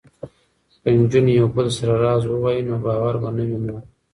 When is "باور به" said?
2.85-3.29